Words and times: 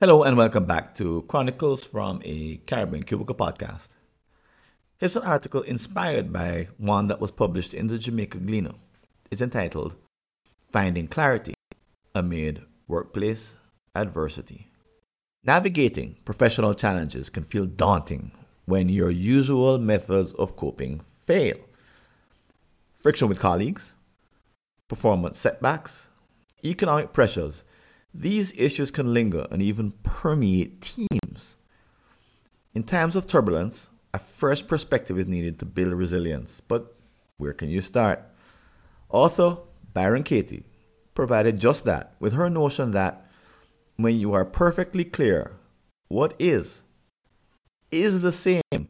Hello 0.00 0.24
and 0.24 0.36
welcome 0.36 0.64
back 0.64 0.96
to 0.96 1.22
Chronicles 1.28 1.84
from 1.84 2.20
a 2.24 2.56
Caribbean 2.66 3.04
Cubicle 3.04 3.36
podcast. 3.36 3.90
Here's 4.98 5.14
an 5.14 5.22
article 5.22 5.62
inspired 5.62 6.32
by 6.32 6.66
one 6.78 7.06
that 7.06 7.20
was 7.20 7.30
published 7.30 7.74
in 7.74 7.86
the 7.86 7.98
Jamaica 7.98 8.38
Gleaner. 8.38 8.74
It's 9.30 9.40
entitled 9.40 9.94
Finding 10.72 11.06
Clarity 11.06 11.54
Amid 12.12 12.62
Workplace 12.88 13.54
Adversity. 13.94 14.72
Navigating 15.44 16.16
professional 16.24 16.74
challenges 16.74 17.30
can 17.30 17.44
feel 17.44 17.66
daunting 17.66 18.32
when 18.64 18.88
your 18.88 19.10
usual 19.10 19.78
methods 19.78 20.32
of 20.32 20.56
coping 20.56 20.98
fail. 21.06 21.58
Friction 22.96 23.28
with 23.28 23.38
colleagues, 23.38 23.92
performance 24.88 25.38
setbacks, 25.38 26.08
economic 26.64 27.12
pressures, 27.12 27.62
these 28.14 28.52
issues 28.56 28.90
can 28.90 29.14
linger 29.14 29.46
and 29.50 29.62
even 29.62 29.92
permeate 30.02 30.80
teams. 30.80 31.56
In 32.74 32.82
times 32.82 33.16
of 33.16 33.26
turbulence, 33.26 33.88
a 34.14 34.18
fresh 34.18 34.66
perspective 34.66 35.18
is 35.18 35.26
needed 35.26 35.58
to 35.58 35.64
build 35.64 35.92
resilience. 35.92 36.60
But 36.60 36.94
where 37.38 37.52
can 37.52 37.68
you 37.70 37.80
start? 37.80 38.20
Author 39.08 39.58
Byron 39.92 40.22
Katie 40.22 40.64
provided 41.14 41.58
just 41.58 41.84
that 41.84 42.14
with 42.18 42.32
her 42.32 42.48
notion 42.48 42.92
that 42.92 43.26
when 43.96 44.18
you 44.18 44.32
are 44.32 44.44
perfectly 44.44 45.04
clear 45.04 45.52
what 46.08 46.34
is, 46.38 46.80
is 47.90 48.20
the 48.20 48.32
same 48.32 48.88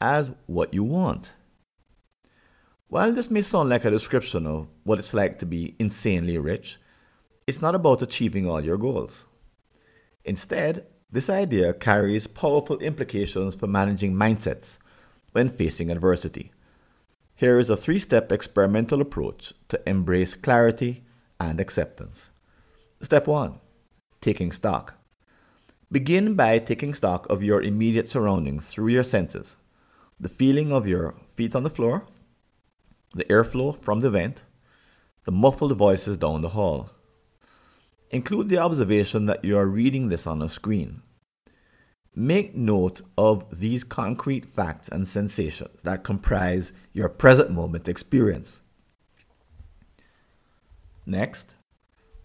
as 0.00 0.32
what 0.46 0.74
you 0.74 0.84
want. 0.84 1.32
While 2.88 3.12
this 3.12 3.30
may 3.30 3.42
sound 3.42 3.70
like 3.70 3.86
a 3.86 3.90
description 3.90 4.46
of 4.46 4.68
what 4.84 4.98
it's 4.98 5.14
like 5.14 5.38
to 5.38 5.46
be 5.46 5.74
insanely 5.78 6.36
rich, 6.36 6.78
it's 7.46 7.62
not 7.62 7.74
about 7.74 8.02
achieving 8.02 8.48
all 8.48 8.64
your 8.64 8.76
goals. 8.76 9.24
Instead, 10.24 10.86
this 11.10 11.28
idea 11.28 11.74
carries 11.74 12.26
powerful 12.26 12.78
implications 12.78 13.54
for 13.54 13.66
managing 13.66 14.14
mindsets 14.14 14.78
when 15.32 15.48
facing 15.48 15.90
adversity. 15.90 16.52
Here 17.34 17.58
is 17.58 17.68
a 17.68 17.76
three 17.76 17.98
step 17.98 18.30
experimental 18.30 19.00
approach 19.00 19.52
to 19.68 19.80
embrace 19.88 20.34
clarity 20.34 21.04
and 21.40 21.60
acceptance. 21.60 22.30
Step 23.00 23.26
1 23.26 23.58
Taking 24.20 24.52
stock. 24.52 24.94
Begin 25.90 26.34
by 26.34 26.58
taking 26.58 26.94
stock 26.94 27.26
of 27.28 27.42
your 27.42 27.60
immediate 27.60 28.08
surroundings 28.08 28.68
through 28.68 28.88
your 28.88 29.04
senses 29.04 29.56
the 30.20 30.28
feeling 30.28 30.72
of 30.72 30.86
your 30.86 31.16
feet 31.34 31.56
on 31.56 31.64
the 31.64 31.70
floor, 31.70 32.06
the 33.12 33.24
airflow 33.24 33.76
from 33.76 34.00
the 34.00 34.10
vent, 34.10 34.44
the 35.24 35.32
muffled 35.32 35.76
voices 35.76 36.16
down 36.16 36.42
the 36.42 36.50
hall. 36.50 36.90
Include 38.12 38.50
the 38.50 38.58
observation 38.58 39.24
that 39.24 39.42
you 39.42 39.56
are 39.56 39.66
reading 39.66 40.10
this 40.10 40.26
on 40.26 40.42
a 40.42 40.50
screen. 40.50 41.00
Make 42.14 42.54
note 42.54 43.00
of 43.16 43.58
these 43.58 43.84
concrete 43.84 44.46
facts 44.46 44.86
and 44.86 45.08
sensations 45.08 45.80
that 45.82 46.04
comprise 46.04 46.74
your 46.92 47.08
present 47.08 47.50
moment 47.50 47.88
experience. 47.88 48.60
Next, 51.06 51.54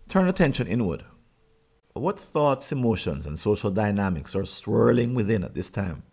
turn 0.10 0.28
attention 0.28 0.68
inward. 0.68 1.06
What 1.94 2.20
thoughts, 2.20 2.74
emotions, 2.74 3.26
and 3.26 3.40
social 3.40 3.72
dynamics 3.72 4.36
are 4.36 4.46
swirling 4.46 5.14
within 5.14 5.42
at 5.46 5.54
this 5.54 5.70
time? 5.70 6.04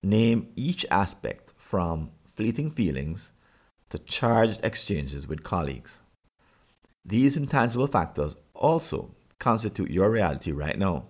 Name 0.00 0.52
each 0.54 0.86
aspect 0.92 1.52
from 1.56 2.12
fleeting 2.24 2.70
feelings 2.70 3.32
to 3.90 3.98
charged 3.98 4.60
exchanges 4.62 5.26
with 5.26 5.42
colleagues. 5.42 5.98
These 7.10 7.36
intangible 7.36 7.88
factors 7.88 8.36
also 8.54 9.10
constitute 9.40 9.90
your 9.90 10.12
reality 10.12 10.52
right 10.52 10.78
now. 10.78 11.06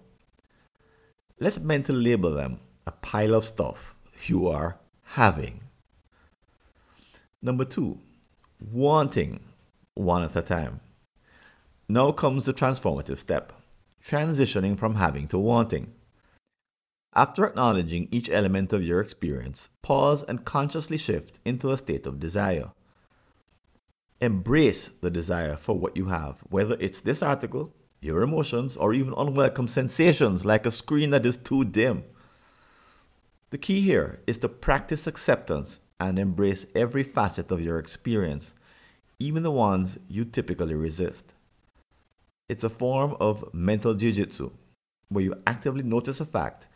Let's 1.39 1.61
mentally 1.61 2.03
label 2.03 2.33
them 2.33 2.61
a 2.87 2.91
pile 2.91 3.35
of 3.35 3.45
stuff 3.45 3.97
you 4.25 4.49
are 4.49 4.79
having. 5.03 5.61
Number 7.43 7.67
two, 7.67 7.99
wanting 8.73 9.41
one 9.95 10.23
at 10.23 10.35
a 10.35 10.41
time. 10.41 10.81
Now 11.87 12.13
comes 12.13 12.47
the 12.47 12.55
transformative 12.55 13.19
step 13.19 13.53
transitioning 14.03 14.79
from 14.79 14.95
having 14.95 15.29
to 15.29 15.39
wanting. 15.39 15.93
After 17.15 17.45
acknowledging 17.45 18.09
each 18.11 18.31
element 18.31 18.73
of 18.73 18.83
your 18.83 19.03
experience, 19.03 19.69
pause 19.83 20.23
and 20.23 20.47
consciously 20.47 20.97
shift 20.97 21.41
into 21.45 21.71
a 21.71 21.77
state 21.77 22.07
of 22.07 22.19
desire. 22.19 22.71
Embrace 24.23 24.89
the 25.01 25.11
desire 25.11 25.57
for 25.57 25.79
what 25.79 25.97
you 25.97 26.07
have, 26.07 26.41
whether 26.51 26.77
it's 26.79 27.01
this 27.01 27.23
article, 27.23 27.73
your 28.03 28.23
emotions, 28.23 28.77
or 28.77 28.93
even 28.93 29.15
unwelcome 29.17 29.67
sensations 29.67 30.45
like 30.45 30.67
a 30.67 30.71
screen 30.71 31.09
that 31.11 31.25
is 31.25 31.39
too 31.39 31.65
dim. 31.65 32.05
The 33.49 33.57
key 33.57 33.81
here 33.81 34.21
is 34.27 34.37
to 34.39 34.49
practice 34.49 35.07
acceptance 35.07 35.81
and 35.99 36.19
embrace 36.19 36.67
every 36.75 37.03
facet 37.03 37.51
of 37.51 37.63
your 37.63 37.79
experience, 37.79 38.53
even 39.19 39.43
the 39.43 39.51
ones 39.51 39.99
you 40.07 40.27
typically 40.27 40.75
resist. 40.75 41.33
It's 42.49 42.65
a 42.65 42.69
form 42.71 43.17
of 43.21 43.55
mental 43.55 43.95
jiu-jitsu 43.95 44.51
where 45.09 45.25
you 45.25 45.35
actively 45.47 45.83
notice 45.83 46.21
a 46.21 46.27
fact 46.27 46.67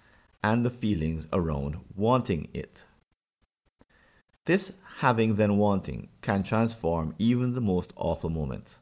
and 0.43 0.65
the 0.65 0.71
feelings 0.71 1.27
around 1.31 1.77
wanting 1.95 2.49
it. 2.55 2.85
This 4.47 4.73
having 4.99 5.37
then 5.37 5.57
wanting 5.57 6.09
can 6.21 6.43
transform 6.43 7.15
even 7.19 7.55
the 7.55 7.61
most 7.61 7.93
awful 7.97 8.31
moments. 8.31 8.79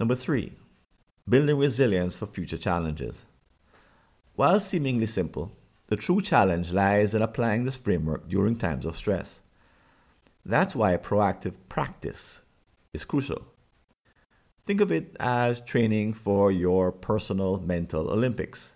Number 0.00 0.16
three, 0.16 0.54
building 1.28 1.56
resilience 1.56 2.18
for 2.18 2.26
future 2.26 2.58
challenges. 2.58 3.24
While 4.34 4.60
seemingly 4.60 5.06
simple, 5.06 5.56
the 5.86 5.96
true 5.96 6.20
challenge 6.20 6.72
lies 6.72 7.14
in 7.14 7.22
applying 7.22 7.64
this 7.64 7.76
framework 7.76 8.28
during 8.28 8.56
times 8.56 8.84
of 8.86 8.96
stress. 8.96 9.40
That's 10.44 10.76
why 10.76 10.96
proactive 10.96 11.54
practice 11.68 12.42
is 12.92 13.04
crucial. 13.04 13.46
Think 14.64 14.80
of 14.80 14.90
it 14.90 15.16
as 15.20 15.60
training 15.60 16.14
for 16.14 16.50
your 16.50 16.90
personal 16.90 17.60
mental 17.60 18.10
Olympics. 18.10 18.72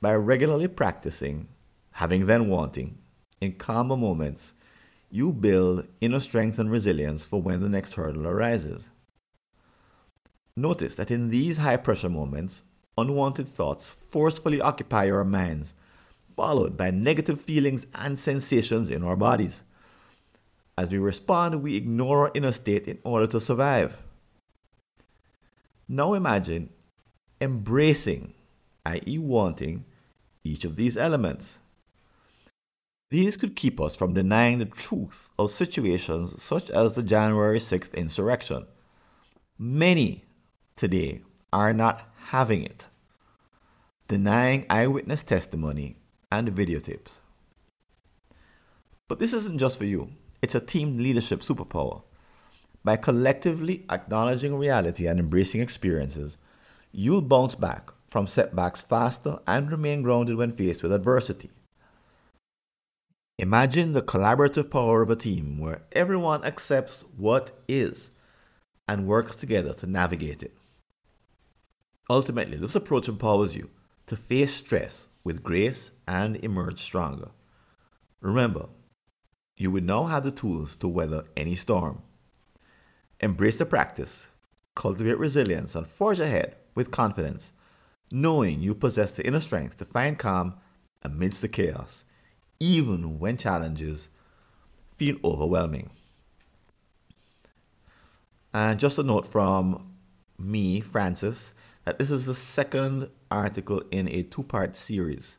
By 0.00 0.16
regularly 0.16 0.66
practicing, 0.66 1.48
having 1.92 2.26
then 2.26 2.48
wanting, 2.48 2.98
in 3.40 3.52
calmer 3.52 3.96
moments, 3.96 4.52
you 5.10 5.32
build 5.32 5.86
inner 6.00 6.20
strength 6.20 6.58
and 6.58 6.70
resilience 6.70 7.24
for 7.24 7.40
when 7.40 7.60
the 7.60 7.68
next 7.68 7.94
hurdle 7.94 8.26
arises. 8.26 8.88
Notice 10.56 10.94
that 10.96 11.10
in 11.10 11.30
these 11.30 11.58
high 11.58 11.78
pressure 11.78 12.08
moments, 12.08 12.62
unwanted 12.98 13.48
thoughts 13.48 13.90
forcefully 13.90 14.60
occupy 14.60 15.10
our 15.10 15.24
minds, 15.24 15.74
followed 16.18 16.76
by 16.76 16.90
negative 16.90 17.40
feelings 17.40 17.86
and 17.94 18.18
sensations 18.18 18.90
in 18.90 19.02
our 19.02 19.16
bodies. 19.16 19.62
As 20.76 20.90
we 20.90 20.98
respond, 20.98 21.62
we 21.62 21.76
ignore 21.76 22.26
our 22.26 22.30
inner 22.34 22.52
state 22.52 22.86
in 22.86 22.98
order 23.04 23.26
to 23.28 23.40
survive. 23.40 23.96
Now 25.88 26.14
imagine 26.14 26.70
embracing, 27.40 28.34
i.e., 28.84 29.18
wanting, 29.18 29.84
each 30.44 30.64
of 30.64 30.76
these 30.76 30.96
elements. 30.96 31.58
These 33.10 33.36
could 33.36 33.56
keep 33.56 33.80
us 33.80 33.96
from 33.96 34.14
denying 34.14 34.60
the 34.60 34.66
truth 34.66 35.30
of 35.36 35.50
situations 35.50 36.40
such 36.40 36.70
as 36.70 36.92
the 36.92 37.02
January 37.02 37.58
6th 37.58 37.92
insurrection. 37.94 38.66
Many 39.58 40.24
today 40.76 41.22
are 41.52 41.74
not 41.74 42.08
having 42.26 42.62
it, 42.62 42.86
denying 44.06 44.64
eyewitness 44.70 45.24
testimony 45.24 45.96
and 46.30 46.54
videotapes. 46.54 47.18
But 49.08 49.18
this 49.18 49.32
isn't 49.32 49.58
just 49.58 49.76
for 49.76 49.86
you, 49.86 50.12
it's 50.40 50.54
a 50.54 50.60
team 50.60 50.98
leadership 50.98 51.40
superpower. 51.40 52.04
By 52.84 52.94
collectively 52.94 53.84
acknowledging 53.90 54.54
reality 54.54 55.08
and 55.08 55.18
embracing 55.18 55.60
experiences, 55.60 56.36
you'll 56.92 57.22
bounce 57.22 57.56
back 57.56 57.90
from 58.06 58.28
setbacks 58.28 58.82
faster 58.82 59.40
and 59.48 59.68
remain 59.68 60.02
grounded 60.02 60.36
when 60.36 60.52
faced 60.52 60.84
with 60.84 60.92
adversity. 60.92 61.50
Imagine 63.40 63.94
the 63.94 64.02
collaborative 64.02 64.70
power 64.70 65.00
of 65.00 65.08
a 65.08 65.16
team 65.16 65.56
where 65.56 65.80
everyone 65.92 66.44
accepts 66.44 67.06
what 67.16 67.58
is 67.66 68.10
and 68.86 69.06
works 69.06 69.34
together 69.34 69.72
to 69.72 69.86
navigate 69.86 70.42
it. 70.42 70.54
Ultimately, 72.10 72.58
this 72.58 72.74
approach 72.74 73.08
empowers 73.08 73.56
you 73.56 73.70
to 74.08 74.14
face 74.14 74.52
stress 74.52 75.08
with 75.24 75.42
grace 75.42 75.90
and 76.06 76.36
emerge 76.44 76.82
stronger. 76.82 77.30
Remember, 78.20 78.68
you 79.56 79.70
will 79.70 79.84
now 79.84 80.04
have 80.04 80.24
the 80.24 80.32
tools 80.32 80.76
to 80.76 80.86
weather 80.86 81.24
any 81.34 81.54
storm. 81.54 82.02
Embrace 83.20 83.56
the 83.56 83.64
practice, 83.64 84.28
cultivate 84.74 85.18
resilience, 85.18 85.74
and 85.74 85.86
forge 85.86 86.20
ahead 86.20 86.56
with 86.74 86.90
confidence, 86.90 87.52
knowing 88.12 88.60
you 88.60 88.74
possess 88.74 89.16
the 89.16 89.26
inner 89.26 89.40
strength 89.40 89.78
to 89.78 89.86
find 89.86 90.18
calm 90.18 90.56
amidst 91.02 91.40
the 91.40 91.48
chaos 91.48 92.04
even 92.60 93.18
when 93.18 93.38
challenges 93.38 94.10
feel 94.90 95.16
overwhelming. 95.24 95.90
And 98.52 98.78
just 98.78 98.98
a 98.98 99.02
note 99.02 99.26
from 99.26 99.94
me, 100.38 100.80
Francis, 100.80 101.54
that 101.84 101.98
this 101.98 102.10
is 102.10 102.26
the 102.26 102.34
second 102.34 103.08
article 103.30 103.82
in 103.90 104.06
a 104.08 104.22
two 104.22 104.42
part 104.42 104.76
series. 104.76 105.38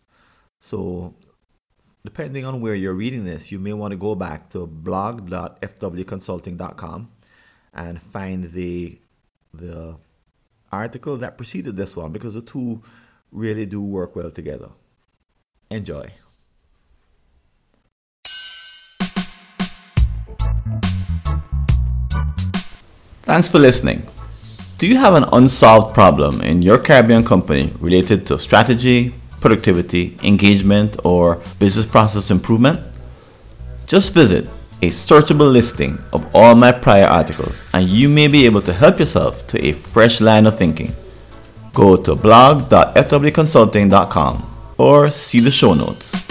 So, 0.59 1.13
depending 2.03 2.45
on 2.45 2.61
where 2.61 2.73
you're 2.73 2.93
reading 2.93 3.25
this, 3.25 3.51
you 3.51 3.59
may 3.59 3.73
want 3.73 3.91
to 3.91 3.97
go 3.97 4.15
back 4.15 4.49
to 4.51 4.65
blog.fwconsulting.com 4.65 7.11
and 7.73 8.01
find 8.01 8.51
the 8.51 8.99
the 9.53 9.97
article 10.71 11.17
that 11.17 11.37
preceded 11.37 11.75
this 11.75 11.95
one 11.95 12.11
because 12.11 12.33
the 12.33 12.41
two 12.41 12.81
really 13.31 13.65
do 13.65 13.81
work 13.81 14.15
well 14.15 14.31
together. 14.31 14.69
Enjoy. 15.69 16.11
Thanks 23.31 23.47
for 23.47 23.59
listening. 23.59 24.03
Do 24.77 24.85
you 24.85 24.97
have 24.97 25.13
an 25.13 25.23
unsolved 25.31 25.93
problem 25.93 26.41
in 26.41 26.61
your 26.61 26.77
Caribbean 26.77 27.23
company 27.23 27.71
related 27.79 28.27
to 28.27 28.37
strategy, 28.37 29.13
productivity, 29.39 30.17
engagement, 30.21 30.97
or 31.05 31.41
business 31.57 31.85
process 31.85 32.29
improvement? 32.29 32.81
Just 33.87 34.13
visit 34.13 34.49
a 34.81 34.89
searchable 34.89 35.49
listing 35.49 35.97
of 36.11 36.29
all 36.35 36.55
my 36.55 36.73
prior 36.73 37.05
articles 37.05 37.65
and 37.73 37.87
you 37.87 38.09
may 38.09 38.27
be 38.27 38.45
able 38.45 38.61
to 38.63 38.73
help 38.73 38.99
yourself 38.99 39.47
to 39.47 39.65
a 39.65 39.71
fresh 39.71 40.19
line 40.19 40.45
of 40.45 40.57
thinking. 40.57 40.93
Go 41.73 41.95
to 41.95 42.15
blog.fwconsulting.com 42.15 44.45
or 44.77 45.09
see 45.09 45.39
the 45.39 45.51
show 45.51 45.73
notes. 45.73 46.30